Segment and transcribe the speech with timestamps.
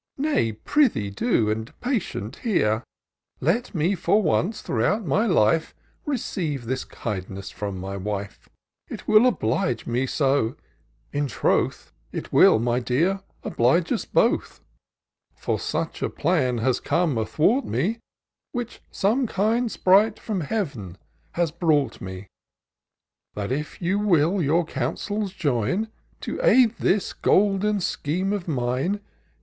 [0.17, 2.83] Nay, prithee do, and patient hear;
[3.39, 5.75] Let me, for once, throughout my life,
[6.07, 8.49] Receive this kindness from my wife;
[8.89, 10.55] n TOUR OF DOCTOR SYNTAX It will oblige me so:—
[11.13, 14.61] ^in troth, It wiU, my dear, oblige us both;
[15.35, 17.99] For such a plan has come athwart me,
[18.53, 20.97] Which some kind sprite from Heav'n
[21.33, 22.25] has brought n
[23.35, 25.89] That if you will your counsels join,
[26.21, 28.99] To aid this golden scheme of mine.